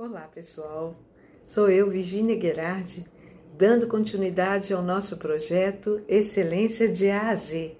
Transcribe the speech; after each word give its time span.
Olá, 0.00 0.30
pessoal. 0.32 0.94
Sou 1.44 1.68
eu, 1.68 1.90
Virginia 1.90 2.40
Gerardi, 2.40 3.04
dando 3.56 3.88
continuidade 3.88 4.72
ao 4.72 4.80
nosso 4.80 5.16
projeto 5.16 6.00
Excelência 6.06 6.86
de 6.86 7.10
A 7.10 7.30
a 7.30 7.34
Z. 7.34 7.76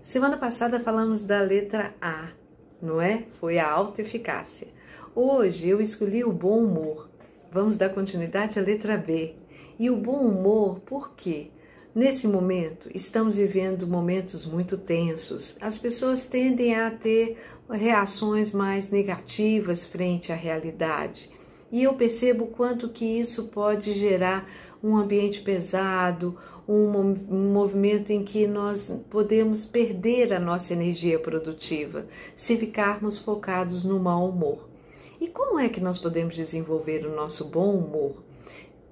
Semana 0.00 0.36
passada 0.36 0.78
falamos 0.78 1.24
da 1.24 1.40
letra 1.40 1.92
A, 2.00 2.28
não 2.80 3.00
é? 3.00 3.24
Foi 3.40 3.58
a 3.58 3.68
autoeficácia. 3.68 4.68
Hoje 5.16 5.68
eu 5.68 5.80
escolhi 5.80 6.22
o 6.22 6.32
bom 6.32 6.62
humor. 6.62 7.10
Vamos 7.50 7.74
dar 7.74 7.88
continuidade 7.88 8.56
à 8.56 8.62
letra 8.62 8.96
B. 8.96 9.34
E 9.76 9.90
o 9.90 9.96
bom 9.96 10.20
humor, 10.20 10.78
por 10.78 11.16
quê? 11.16 11.50
Nesse 11.96 12.28
momento, 12.28 12.90
estamos 12.94 13.36
vivendo 13.36 13.86
momentos 13.86 14.44
muito 14.44 14.76
tensos. 14.76 15.56
As 15.62 15.78
pessoas 15.78 16.24
tendem 16.24 16.74
a 16.74 16.90
ter 16.90 17.38
reações 17.70 18.52
mais 18.52 18.90
negativas 18.90 19.86
frente 19.86 20.30
à 20.30 20.34
realidade. 20.34 21.30
E 21.72 21.84
eu 21.84 21.94
percebo 21.94 22.48
quanto 22.48 22.90
que 22.90 23.06
isso 23.06 23.48
pode 23.48 23.94
gerar 23.94 24.46
um 24.84 24.94
ambiente 24.94 25.40
pesado, 25.40 26.36
um, 26.68 27.16
movimento 27.50 28.10
em 28.10 28.22
que 28.22 28.46
nós 28.46 28.92
podemos 29.08 29.64
perder 29.64 30.34
a 30.34 30.38
nossa 30.38 30.74
energia 30.74 31.18
produtiva 31.18 32.06
se 32.36 32.58
ficarmos 32.58 33.18
focados 33.18 33.82
no 33.82 33.98
mau 33.98 34.28
humor. 34.28 34.68
E 35.18 35.28
como 35.28 35.58
é 35.58 35.70
que 35.70 35.80
nós 35.80 35.96
podemos 35.96 36.36
desenvolver 36.36 37.06
o 37.06 37.16
nosso 37.16 37.46
bom 37.46 37.74
humor? 37.74 38.16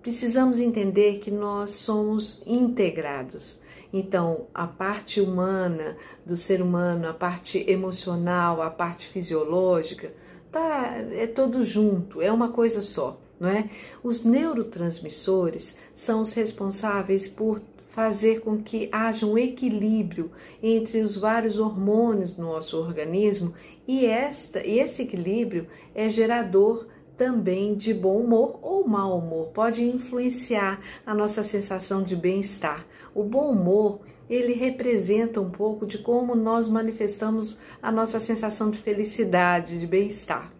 Precisamos 0.05 0.61
entender 0.61 1.19
que 1.21 1.31
nós 1.31 1.71
somos 1.71 2.43
integrados. 2.47 3.59
Então, 3.91 4.49
a 4.53 4.67
parte 4.67 5.19
humana 5.19 5.97
do 6.27 6.37
ser 6.37 6.61
humano, 6.61 7.09
a 7.09 7.15
parte 7.15 7.65
emocional, 7.67 8.61
a 8.61 8.69
parte 8.69 9.07
fisiológica, 9.07 10.13
tá, 10.53 10.99
é 11.11 11.27
todo 11.27 11.65
junto, 11.65 12.21
é 12.21 12.31
uma 12.31 12.51
coisa 12.51 12.83
só, 12.83 13.19
não 13.41 13.49
é? 13.49 13.71
Os 14.03 14.27
neurotransmissores 14.27 15.79
são 15.95 16.21
os 16.21 16.35
responsáveis 16.35 17.27
por 17.27 17.63
fazer 17.89 18.41
com 18.41 18.59
que 18.59 18.91
haja 18.93 19.25
um 19.25 19.39
equilíbrio 19.39 20.31
entre 20.63 21.01
os 21.01 21.17
vários 21.17 21.59
hormônios 21.59 22.37
no 22.37 22.45
nosso 22.45 22.77
organismo 22.77 23.55
e 23.89 24.05
esta, 24.05 24.61
esse 24.67 25.01
equilíbrio 25.03 25.67
é 25.95 26.11
gerador 26.11 26.89
também 27.17 27.75
de 27.75 27.95
bom 27.95 28.19
humor 28.21 28.59
ou 28.63 28.87
mau 28.87 29.19
humor, 29.19 29.49
pode 29.49 29.83
influenciar 29.83 30.81
a 31.07 31.15
nossa 31.15 31.43
sensação 31.43 32.03
de 32.03 32.17
bem-estar. 32.17 32.87
O 33.15 33.23
bom 33.23 33.51
humor, 33.51 34.01
ele 34.29 34.53
representa 34.53 35.41
um 35.41 35.51
pouco 35.51 35.87
de 35.87 35.99
como 35.99 36.35
nós 36.35 36.67
manifestamos 36.67 37.61
a 37.81 37.93
nossa 37.93 38.19
sensação 38.19 38.71
de 38.71 38.79
felicidade, 38.79 39.79
de 39.79 39.87
bem-estar. 39.87 40.53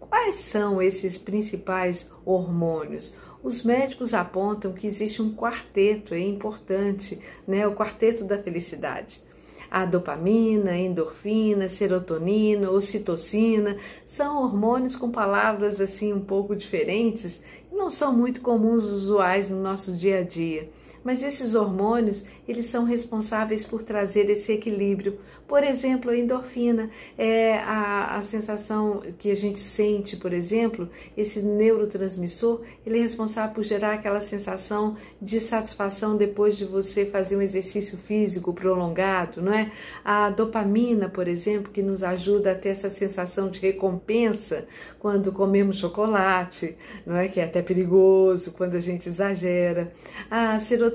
Quais 0.00 0.36
são 0.36 0.80
esses 0.80 1.18
principais 1.18 2.10
hormônios? 2.24 3.14
Os 3.42 3.62
médicos 3.62 4.14
apontam 4.14 4.72
que 4.72 4.86
existe 4.86 5.22
um 5.22 5.34
quarteto, 5.34 6.14
é 6.14 6.20
importante, 6.20 7.20
né? 7.46 7.66
O 7.66 7.74
quarteto 7.74 8.24
da 8.24 8.42
felicidade. 8.42 9.22
A 9.70 9.84
dopamina, 9.84 10.76
endorfina, 10.76 11.68
serotonina, 11.68 12.70
ocitocina 12.70 13.76
são 14.06 14.42
hormônios 14.42 14.96
com 14.96 15.10
palavras 15.10 15.80
assim 15.80 16.12
um 16.12 16.20
pouco 16.20 16.56
diferentes 16.56 17.42
e 17.70 17.74
não 17.74 17.90
são 17.90 18.16
muito 18.16 18.40
comuns 18.40 18.84
usuais 18.84 19.50
no 19.50 19.60
nosso 19.60 19.94
dia 19.96 20.20
a 20.20 20.22
dia. 20.22 20.70
Mas 21.02 21.22
esses 21.22 21.54
hormônios, 21.54 22.24
eles 22.46 22.66
são 22.66 22.84
responsáveis 22.84 23.64
por 23.64 23.82
trazer 23.82 24.28
esse 24.30 24.52
equilíbrio. 24.52 25.18
Por 25.48 25.64
exemplo, 25.64 26.10
a 26.10 26.16
endorfina 26.16 26.90
é 27.16 27.54
a, 27.60 28.16
a 28.16 28.20
sensação 28.20 29.00
que 29.18 29.30
a 29.30 29.34
gente 29.34 29.58
sente, 29.58 30.14
por 30.14 30.34
exemplo, 30.34 30.90
esse 31.16 31.40
neurotransmissor, 31.40 32.60
ele 32.84 32.98
é 32.98 33.02
responsável 33.02 33.54
por 33.54 33.64
gerar 33.64 33.94
aquela 33.94 34.20
sensação 34.20 34.96
de 35.20 35.40
satisfação 35.40 36.18
depois 36.18 36.56
de 36.58 36.66
você 36.66 37.06
fazer 37.06 37.36
um 37.36 37.40
exercício 37.42 37.96
físico 37.96 38.52
prolongado, 38.52 39.40
não 39.40 39.54
é? 39.54 39.72
A 40.04 40.28
dopamina, 40.28 41.08
por 41.08 41.26
exemplo, 41.26 41.72
que 41.72 41.82
nos 41.82 42.02
ajuda 42.02 42.52
a 42.52 42.54
ter 42.54 42.68
essa 42.68 42.90
sensação 42.90 43.48
de 43.48 43.58
recompensa 43.58 44.66
quando 44.98 45.32
comemos 45.32 45.78
chocolate, 45.78 46.76
não 47.06 47.16
é? 47.16 47.26
Que 47.26 47.40
é 47.40 47.44
até 47.44 47.62
perigoso 47.62 48.52
quando 48.52 48.74
a 48.74 48.80
gente 48.80 49.08
exagera. 49.08 49.92
A 50.30 50.58
serotonina, 50.60 50.87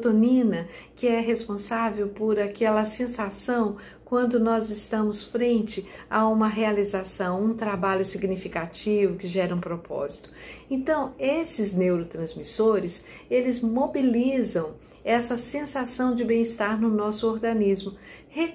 que 0.96 1.08
é 1.08 1.20
responsável 1.20 2.10
por 2.10 2.40
aquela 2.40 2.84
sensação 2.84 3.78
quando 4.14 4.40
nós 4.40 4.70
estamos 4.70 5.24
frente 5.24 5.90
a 6.08 6.28
uma 6.28 6.48
realização, 6.48 7.44
um 7.44 7.56
trabalho 7.56 8.06
significativo 8.06 9.16
que 9.16 9.28
gera 9.28 9.56
um 9.56 9.60
propósito. 9.60 10.30
Então, 10.70 11.14
esses 11.18 11.74
neurotransmissores, 11.74 13.04
eles 13.30 13.60
mobilizam 13.60 14.76
essa 15.04 15.36
sensação 15.36 16.14
de 16.14 16.24
bem-estar 16.24 16.80
no 16.80 16.90
nosso 16.90 17.28
organismo, 17.28 17.96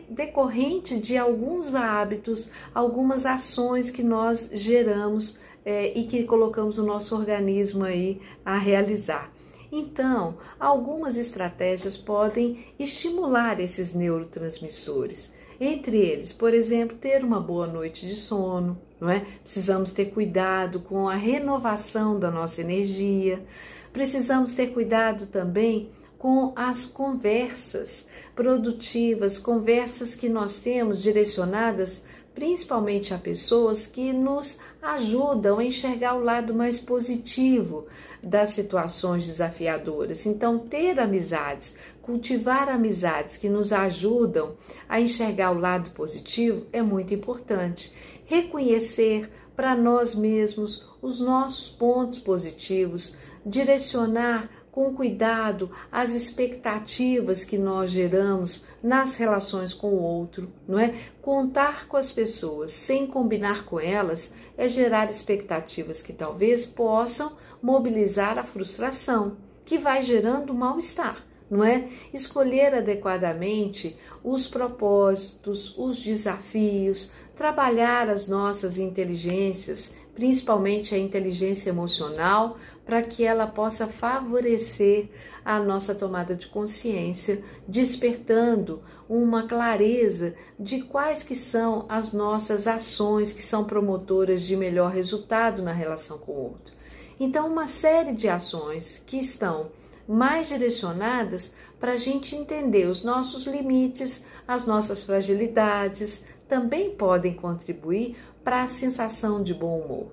decorrente 0.09 0.99
de 0.99 1.17
alguns 1.17 1.75
hábitos, 1.75 2.51
algumas 2.75 3.27
ações 3.27 3.91
que 3.91 4.03
nós 4.03 4.51
geramos 4.53 5.39
é, 5.65 5.93
e 5.99 6.05
que 6.05 6.25
colocamos 6.25 6.79
o 6.79 6.85
nosso 6.85 7.17
organismo 7.17 7.85
aí 7.85 8.21
a 8.45 8.57
realizar. 8.57 9.31
Então, 9.71 10.39
algumas 10.59 11.17
estratégias 11.17 11.97
podem 11.97 12.65
estimular 12.79 13.61
esses 13.61 13.95
neurotransmissores. 13.95 15.33
Entre 15.61 15.97
eles, 15.99 16.33
por 16.33 16.55
exemplo, 16.55 16.97
ter 16.97 17.25
uma 17.25 17.41
boa 17.41 17.67
noite 17.67 18.07
de 18.07 18.15
sono, 18.15 18.79
não 19.01 19.11
é? 19.11 19.27
Precisamos 19.43 19.91
ter 19.91 20.07
cuidado 20.07 20.81
com 20.81 21.09
a 21.09 21.15
renovação 21.15 22.19
da 22.19 22.31
nossa 22.31 22.61
energia. 22.61 23.45
Precisamos 23.93 24.53
ter 24.53 24.69
cuidado 24.69 25.27
também 25.27 25.91
com 26.19 26.53
as 26.57 26.87
conversas 26.87 28.09
produtivas, 28.35 29.39
conversas 29.39 30.15
que 30.15 30.29
nós 30.29 30.59
temos 30.59 31.03
direcionadas 31.03 32.05
principalmente 32.39 33.13
a 33.13 33.19
pessoas 33.19 33.85
que 33.85 34.13
nos 34.13 34.61
ajudam 34.81 35.59
a 35.59 35.65
enxergar 35.65 36.15
o 36.15 36.23
lado 36.23 36.55
mais 36.55 36.79
positivo 36.79 37.89
das 38.23 38.51
situações 38.51 39.27
desafiadoras. 39.27 40.25
Então, 40.25 40.57
ter 40.57 41.01
amizades, 41.01 41.75
cultivar 42.01 42.69
amizades 42.69 43.37
que 43.37 43.49
nos 43.49 43.73
ajudam 43.73 44.55
a 44.89 45.01
enxergar 45.01 45.51
o 45.51 45.59
lado 45.59 45.91
positivo 45.91 46.65
é 46.73 46.81
muito 46.81 47.13
importante. 47.13 47.93
Reconhecer 48.25 49.29
para 49.57 49.75
nós 49.75 50.15
mesmos 50.15 50.87
os 51.03 51.19
nossos 51.19 51.69
pontos 51.69 52.21
positivos, 52.21 53.17
direcionar 53.45 54.49
com 54.71 54.95
cuidado 54.95 55.71
as 55.91 56.13
expectativas 56.13 57.45
que 57.45 57.59
nós 57.59 57.91
geramos 57.91 58.65
nas 58.83 59.17
relações 59.17 59.75
com 59.75 59.89
o 59.89 60.03
outro, 60.03 60.53
não 60.67 60.79
é? 60.79 60.95
Contar 61.21 61.87
com 61.89 61.97
as 61.97 62.13
pessoas 62.13 62.71
sem 62.71 63.07
combinar 63.07 63.65
com 63.65 63.81
elas 63.81 64.33
é 64.57 64.69
gerar 64.69 65.11
expectativas 65.11 66.03
que 66.03 66.13
talvez 66.13 66.65
possam 66.65 67.37
mobilizar 67.63 68.39
a 68.39 68.45
frustração, 68.45 69.37
que 69.65 69.79
vai 69.79 70.03
gerando 70.03 70.55
mal-estar 70.55 71.29
não 71.51 71.65
é? 71.65 71.89
Escolher 72.13 72.75
adequadamente 72.75 73.97
os 74.23 74.47
propósitos, 74.47 75.77
os 75.79 75.99
desafios, 75.99 77.11
trabalhar 77.35 78.09
as 78.09 78.27
nossas 78.29 78.79
inteligências, 78.79 79.95
principalmente 80.19 80.97
a 80.97 80.99
inteligência 80.99 81.71
emocional, 81.71 82.59
para 82.85 83.01
que 83.03 83.25
ela 83.25 83.47
possa 83.47 83.87
favorecer 83.87 85.11
a 85.45 85.61
nossa 85.61 85.95
tomada 85.95 86.35
de 86.35 86.49
consciência, 86.49 87.41
despertando 87.69 88.83
uma 89.09 89.47
clareza 89.47 90.35
de 90.59 90.83
quais 90.83 91.23
que 91.23 91.37
são 91.37 91.87
as 91.89 92.13
nossas 92.13 92.67
ações 92.67 93.33
que 93.33 93.41
são 93.41 93.63
promotoras 93.63 94.43
de 94.43 94.57
melhor 94.57 94.91
resultado 94.91 95.63
na 95.63 95.73
relação 95.73 96.19
com 96.19 96.33
o 96.33 96.43
outro. 96.47 96.75
Então, 97.21 97.47
uma 97.47 97.69
série 97.69 98.13
de 98.13 98.29
ações 98.29 99.01
que 99.07 99.19
estão 99.19 99.71
mais 100.09 100.49
direcionadas 100.49 101.53
para 101.79 101.93
a 101.93 101.97
gente 101.97 102.35
entender 102.35 102.89
os 102.89 103.05
nossos 103.05 103.47
limites, 103.47 104.25
as 104.49 104.67
nossas 104.67 105.05
fragilidades, 105.05 106.25
também 106.49 106.91
podem 106.91 107.35
contribuir 107.35 108.17
para 108.43 108.63
a 108.63 108.69
sensação 108.69 109.43
de 109.43 109.53
bom 109.53 109.81
humor. 109.81 110.07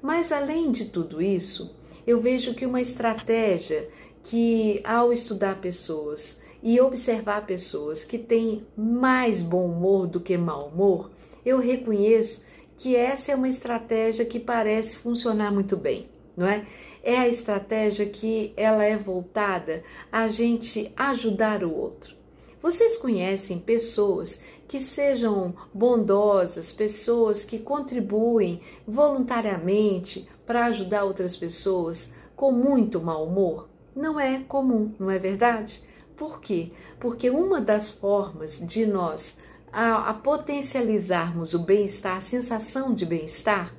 Mas 0.00 0.32
além 0.32 0.72
de 0.72 0.86
tudo 0.86 1.20
isso, 1.20 1.76
eu 2.06 2.20
vejo 2.20 2.54
que 2.54 2.64
uma 2.64 2.80
estratégia 2.80 3.88
que 4.24 4.80
ao 4.84 5.12
estudar 5.12 5.60
pessoas 5.60 6.40
e 6.62 6.80
observar 6.80 7.46
pessoas 7.46 8.04
que 8.04 8.18
têm 8.18 8.66
mais 8.76 9.42
bom 9.42 9.66
humor 9.66 10.06
do 10.06 10.20
que 10.20 10.36
mau 10.36 10.68
humor, 10.68 11.10
eu 11.44 11.58
reconheço 11.58 12.44
que 12.76 12.96
essa 12.96 13.32
é 13.32 13.34
uma 13.34 13.48
estratégia 13.48 14.24
que 14.24 14.40
parece 14.40 14.96
funcionar 14.96 15.52
muito 15.52 15.76
bem 15.76 16.08
não 16.38 16.46
é? 16.46 16.64
É 17.02 17.18
a 17.18 17.28
estratégia 17.28 18.06
que 18.06 18.52
ela 18.56 18.84
é 18.84 18.96
voltada 18.96 19.82
a 20.10 20.28
gente 20.28 20.92
ajudar 20.96 21.64
o 21.64 21.74
outro. 21.74 22.14
Vocês 22.62 22.96
conhecem 22.96 23.58
pessoas 23.58 24.40
que 24.68 24.78
sejam 24.78 25.54
bondosas, 25.72 26.72
pessoas 26.72 27.42
que 27.42 27.58
contribuem 27.58 28.60
voluntariamente 28.86 30.28
para 30.46 30.66
ajudar 30.66 31.04
outras 31.04 31.34
pessoas 31.34 32.12
com 32.36 32.52
muito 32.52 33.00
mau 33.00 33.26
humor? 33.26 33.68
Não 33.96 34.20
é 34.20 34.40
comum, 34.40 34.92
não 34.98 35.10
é 35.10 35.18
verdade? 35.18 35.82
Por 36.14 36.40
quê? 36.40 36.70
Porque 37.00 37.30
uma 37.30 37.62
das 37.62 37.90
formas 37.90 38.60
de 38.60 38.84
nós 38.84 39.38
a, 39.72 40.10
a 40.10 40.14
potencializarmos 40.14 41.54
o 41.54 41.60
bem-estar, 41.60 42.18
a 42.18 42.20
sensação 42.20 42.94
de 42.94 43.06
bem-estar, 43.06 43.74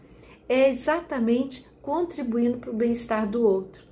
é 0.47 0.69
exatamente 0.69 1.67
contribuindo 1.83 2.57
para 2.57 2.71
o 2.71 2.75
bem-estar 2.75 3.29
do 3.29 3.45
outro. 3.45 3.83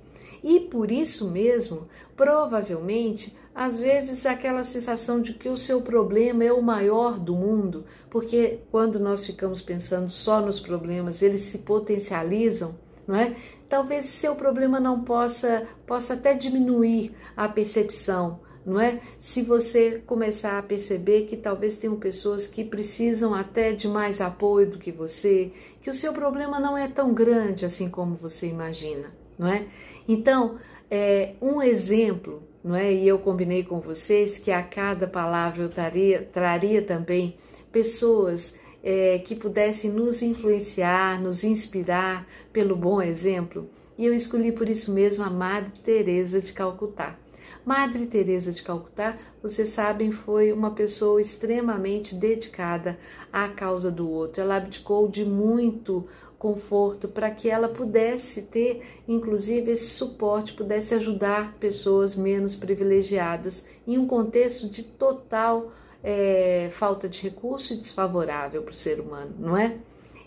E 0.42 0.60
por 0.60 0.90
isso 0.90 1.30
mesmo, 1.30 1.88
provavelmente, 2.16 3.37
às 3.58 3.80
vezes 3.80 4.24
aquela 4.24 4.62
sensação 4.62 5.20
de 5.20 5.34
que 5.34 5.48
o 5.48 5.56
seu 5.56 5.82
problema 5.82 6.44
é 6.44 6.52
o 6.52 6.62
maior 6.62 7.18
do 7.18 7.34
mundo, 7.34 7.84
porque 8.08 8.60
quando 8.70 9.00
nós 9.00 9.26
ficamos 9.26 9.60
pensando 9.60 10.08
só 10.10 10.40
nos 10.40 10.60
problemas, 10.60 11.22
eles 11.22 11.40
se 11.40 11.58
potencializam, 11.58 12.76
não 13.04 13.16
é? 13.16 13.34
Talvez 13.68 14.04
seu 14.04 14.36
problema 14.36 14.78
não 14.78 15.02
possa 15.02 15.66
possa 15.84 16.14
até 16.14 16.34
diminuir 16.34 17.12
a 17.36 17.48
percepção, 17.48 18.38
não 18.64 18.80
é? 18.80 19.00
Se 19.18 19.42
você 19.42 20.00
começar 20.06 20.56
a 20.56 20.62
perceber 20.62 21.22
que 21.22 21.36
talvez 21.36 21.74
tenham 21.74 21.96
pessoas 21.96 22.46
que 22.46 22.62
precisam 22.64 23.34
até 23.34 23.72
de 23.72 23.88
mais 23.88 24.20
apoio 24.20 24.70
do 24.70 24.78
que 24.78 24.92
você, 24.92 25.50
que 25.82 25.90
o 25.90 25.94
seu 25.94 26.12
problema 26.12 26.60
não 26.60 26.78
é 26.78 26.86
tão 26.86 27.12
grande 27.12 27.66
assim 27.66 27.90
como 27.90 28.14
você 28.14 28.46
imagina, 28.46 29.12
não 29.38 29.46
é? 29.46 29.66
Então, 30.06 30.58
é, 30.90 31.34
um 31.40 31.62
exemplo, 31.62 32.42
não 32.64 32.74
é? 32.74 32.92
E 32.92 33.06
eu 33.06 33.18
combinei 33.18 33.62
com 33.62 33.80
vocês 33.80 34.38
que 34.38 34.50
a 34.50 34.62
cada 34.62 35.06
palavra 35.06 35.62
eu 35.62 35.68
traria, 35.68 36.22
traria 36.22 36.82
também 36.82 37.36
pessoas 37.70 38.54
é, 38.82 39.18
que 39.18 39.34
pudessem 39.34 39.90
nos 39.90 40.22
influenciar, 40.22 41.20
nos 41.20 41.44
inspirar 41.44 42.26
pelo 42.52 42.74
bom 42.74 43.02
exemplo. 43.02 43.68
E 43.96 44.06
eu 44.06 44.14
escolhi 44.14 44.52
por 44.52 44.68
isso 44.68 44.92
mesmo 44.92 45.24
a 45.24 45.30
Madre 45.30 45.72
Teresa 45.84 46.40
de 46.40 46.52
Calcutá. 46.52 47.18
Madre 47.64 48.06
Teresa 48.06 48.50
de 48.50 48.62
Calcutá, 48.62 49.18
vocês 49.42 49.68
sabem, 49.68 50.10
foi 50.10 50.52
uma 50.52 50.70
pessoa 50.70 51.20
extremamente 51.20 52.14
dedicada 52.14 52.98
à 53.32 53.48
causa 53.48 53.90
do 53.90 54.08
outro. 54.08 54.40
Ela 54.40 54.56
abdicou 54.56 55.06
de 55.06 55.24
muito 55.24 56.06
conforto 56.38 57.08
para 57.08 57.30
que 57.30 57.50
ela 57.50 57.68
pudesse 57.68 58.42
ter, 58.42 58.82
inclusive, 59.08 59.72
esse 59.72 59.88
suporte, 59.88 60.54
pudesse 60.54 60.94
ajudar 60.94 61.54
pessoas 61.58 62.14
menos 62.14 62.54
privilegiadas 62.54 63.66
em 63.86 63.98
um 63.98 64.06
contexto 64.06 64.68
de 64.68 64.84
total 64.84 65.72
é, 66.02 66.70
falta 66.72 67.08
de 67.08 67.20
recurso 67.22 67.74
e 67.74 67.78
desfavorável 67.78 68.62
para 68.62 68.72
o 68.72 68.76
ser 68.76 69.00
humano, 69.00 69.34
não 69.38 69.56
é? 69.56 69.76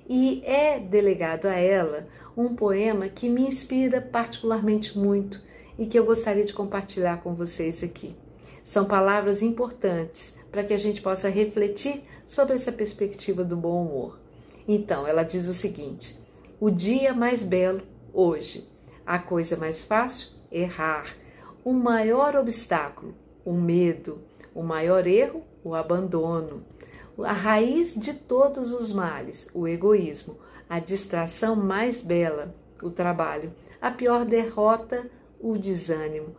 E 0.08 0.44
é 0.46 0.78
delegado 0.78 1.46
a 1.46 1.56
ela 1.56 2.08
um 2.36 2.56
poema 2.56 3.08
que 3.08 3.30
me 3.30 3.44
inspira 3.44 4.02
particularmente 4.02 4.98
muito 4.98 5.42
e 5.80 5.86
que 5.86 5.98
eu 5.98 6.06
gostaria 6.06 6.44
de 6.44 6.54
compartilhar 6.54 7.22
com 7.22 7.34
vocês 7.34 7.82
aqui. 7.84 8.14
São 8.64 8.86
palavras 8.86 9.42
importantes 9.42 10.38
para 10.52 10.64
que 10.64 10.74
a 10.74 10.78
gente 10.78 11.02
possa 11.02 11.30
refletir 11.30 12.04
sobre 12.26 12.56
essa 12.56 12.72
perspectiva 12.72 13.44
do 13.44 13.56
bom 13.56 13.86
humor. 13.86 14.21
Então, 14.68 15.08
ela 15.08 15.24
diz 15.24 15.48
o 15.48 15.54
seguinte: 15.54 16.20
o 16.60 16.70
dia 16.70 17.14
mais 17.14 17.44
belo, 17.44 17.82
hoje. 18.14 18.70
A 19.06 19.18
coisa 19.18 19.58
mais 19.58 19.84
fácil, 19.84 20.30
errar. 20.52 21.16
O 21.64 21.74
maior 21.74 22.36
obstáculo, 22.36 23.16
o 23.44 23.54
medo. 23.54 24.22
O 24.54 24.62
maior 24.62 25.08
erro, 25.08 25.44
o 25.64 25.74
abandono. 25.74 26.64
A 27.18 27.32
raiz 27.32 27.96
de 27.96 28.14
todos 28.14 28.72
os 28.72 28.92
males, 28.92 29.48
o 29.54 29.68
egoísmo. 29.68 30.38
A 30.70 30.80
distração 30.80 31.56
mais 31.56 32.02
bela, 32.02 32.56
o 32.82 32.90
trabalho. 32.90 33.54
A 33.82 33.90
pior 33.90 34.24
derrota, 34.24 35.10
o 35.40 35.58
desânimo, 35.58 36.36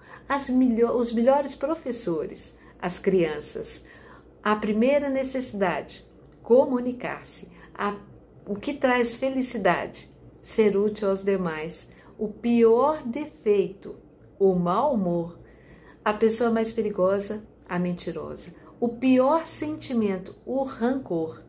melhor, 0.50 0.94
os 0.94 1.12
melhores 1.12 1.56
professores, 1.56 2.54
as 2.80 2.98
crianças. 2.98 3.84
A 4.42 4.54
primeira 4.54 5.10
necessidade, 5.10 6.06
comunicar-se. 6.42 7.48
O 8.46 8.56
que 8.56 8.74
traz 8.74 9.14
felicidade, 9.14 10.08
ser 10.42 10.76
útil 10.76 11.08
aos 11.08 11.22
demais. 11.22 11.90
O 12.18 12.28
pior 12.28 13.02
defeito, 13.04 13.96
o 14.38 14.54
mau 14.54 14.94
humor. 14.94 15.38
A 16.04 16.12
pessoa 16.12 16.50
mais 16.50 16.72
perigosa, 16.72 17.42
a 17.68 17.78
mentirosa. 17.78 18.54
O 18.80 18.88
pior 18.88 19.46
sentimento, 19.46 20.34
o 20.44 20.62
rancor. 20.62 21.42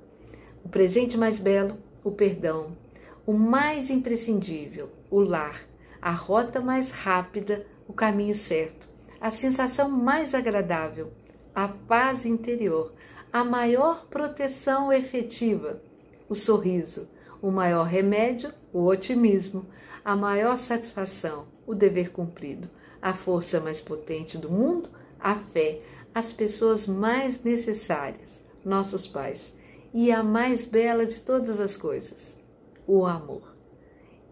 O 0.63 0.69
presente 0.69 1.17
mais 1.17 1.39
belo, 1.39 1.77
o 2.03 2.11
perdão. 2.11 2.77
O 3.25 3.33
mais 3.33 3.89
imprescindível, 3.89 4.89
o 5.09 5.19
lar 5.19 5.73
a 6.03 6.11
rota 6.11 6.59
mais 6.59 6.91
rápida, 6.91 7.65
o 7.87 7.93
caminho 7.93 8.35
certo, 8.35 8.89
a 9.21 9.31
sensação 9.31 9.89
mais 9.89 10.35
agradável, 10.35 11.13
a 11.55 11.65
paz 11.65 12.25
interior, 12.25 12.93
a 13.31 13.41
maior 13.41 14.07
proteção 14.07 14.91
efetiva, 14.91 15.81
o 16.27 16.35
sorriso, 16.35 17.09
o 17.41 17.51
maior 17.51 17.83
remédio, 17.85 18.53
o 18.71 18.85
otimismo, 18.85 19.65
a 20.03 20.15
maior 20.15 20.57
satisfação, 20.57 21.47
o 21.65 21.73
dever 21.73 22.11
cumprido, 22.11 22.69
a 23.01 23.13
força 23.13 23.59
mais 23.59 23.81
potente 23.81 24.37
do 24.37 24.49
mundo, 24.49 24.89
a 25.19 25.35
fé, 25.35 25.81
as 26.13 26.31
pessoas 26.31 26.87
mais 26.87 27.43
necessárias, 27.43 28.41
nossos 28.63 29.07
pais, 29.07 29.57
e 29.93 30.11
a 30.11 30.23
mais 30.23 30.65
bela 30.65 31.05
de 31.05 31.19
todas 31.21 31.59
as 31.59 31.77
coisas, 31.77 32.37
o 32.87 33.05
amor. 33.05 33.53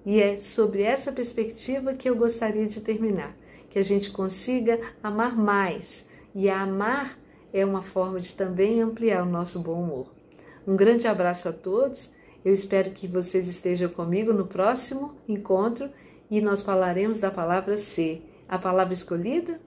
E 0.05 0.19
é 0.21 0.39
sobre 0.39 0.81
essa 0.81 1.11
perspectiva 1.11 1.93
que 1.93 2.09
eu 2.09 2.15
gostaria 2.15 2.65
de 2.65 2.81
terminar, 2.81 3.35
que 3.69 3.77
a 3.77 3.83
gente 3.83 4.11
consiga 4.11 4.79
amar 5.03 5.35
mais. 5.35 6.07
E 6.33 6.49
amar 6.49 7.19
é 7.53 7.65
uma 7.65 7.81
forma 7.81 8.19
de 8.19 8.35
também 8.35 8.81
ampliar 8.81 9.23
o 9.23 9.29
nosso 9.29 9.59
bom 9.59 9.81
humor. 9.81 10.20
Um 10.67 10.75
grande 10.75 11.07
abraço 11.07 11.49
a 11.49 11.53
todos. 11.53 12.11
Eu 12.43 12.53
espero 12.53 12.91
que 12.91 13.07
vocês 13.07 13.47
estejam 13.47 13.89
comigo 13.89 14.33
no 14.33 14.47
próximo 14.47 15.15
encontro 15.27 15.89
e 16.29 16.41
nós 16.41 16.63
falaremos 16.63 17.17
da 17.17 17.29
palavra 17.31 17.77
ser. 17.77 18.27
A 18.47 18.57
palavra 18.57 18.93
escolhida? 18.93 19.59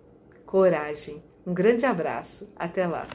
Coragem. 0.44 1.22
Um 1.46 1.54
grande 1.54 1.84
abraço. 1.86 2.52
Até 2.56 2.86
lá. 2.86 3.06